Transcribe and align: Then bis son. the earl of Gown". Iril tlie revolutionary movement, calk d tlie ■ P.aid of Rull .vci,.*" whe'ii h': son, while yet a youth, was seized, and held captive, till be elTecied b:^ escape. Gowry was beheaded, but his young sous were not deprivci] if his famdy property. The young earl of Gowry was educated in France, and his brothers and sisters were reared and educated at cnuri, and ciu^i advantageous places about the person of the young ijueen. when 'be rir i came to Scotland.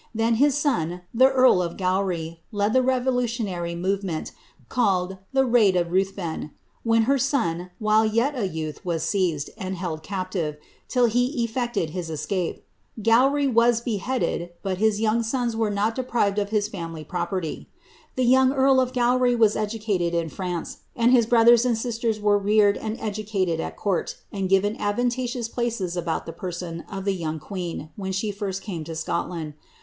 Then 0.15 0.39
bis 0.39 0.57
son. 0.57 1.01
the 1.13 1.29
earl 1.29 1.61
of 1.61 1.77
Gown". 1.77 2.03
Iril 2.07 2.39
tlie 2.51 2.83
revolutionary 2.83 3.75
movement, 3.75 4.31
calk 4.67 5.09
d 5.09 5.15
tlie 5.35 5.43
■ 5.49 5.53
P.aid 5.53 5.75
of 5.75 5.89
Rull 5.91 6.03
.vci,.*" 6.11 6.49
whe'ii 6.83 7.13
h': 7.15 7.21
son, 7.21 7.69
while 7.77 8.03
yet 8.03 8.35
a 8.35 8.47
youth, 8.47 8.83
was 8.83 9.03
seized, 9.03 9.51
and 9.59 9.75
held 9.75 10.01
captive, 10.01 10.57
till 10.87 11.07
be 11.11 11.47
elTecied 11.47 11.93
b:^ 11.93 11.95
escape. 12.09 12.65
Gowry 12.99 13.47
was 13.47 13.79
beheaded, 13.81 14.49
but 14.63 14.79
his 14.79 14.99
young 14.99 15.21
sous 15.21 15.55
were 15.55 15.69
not 15.69 15.95
deprivci] 15.95 16.39
if 16.39 16.49
his 16.49 16.67
famdy 16.67 17.07
property. 17.07 17.69
The 18.15 18.25
young 18.25 18.51
earl 18.53 18.81
of 18.81 18.93
Gowry 18.93 19.37
was 19.37 19.55
educated 19.55 20.15
in 20.15 20.29
France, 20.29 20.77
and 20.95 21.11
his 21.11 21.27
brothers 21.27 21.63
and 21.63 21.77
sisters 21.77 22.19
were 22.19 22.39
reared 22.39 22.75
and 22.75 22.97
educated 22.99 23.59
at 23.59 23.77
cnuri, 23.77 24.15
and 24.31 24.49
ciu^i 24.49 24.79
advantageous 24.79 25.47
places 25.47 25.95
about 25.95 26.25
the 26.25 26.33
person 26.33 26.85
of 26.91 27.05
the 27.05 27.13
young 27.13 27.39
ijueen. 27.39 27.89
when 27.95 28.13
'be 28.19 28.33
rir 28.41 28.49
i 28.49 28.53
came 28.53 28.83
to 28.85 28.95
Scotland. 28.95 29.53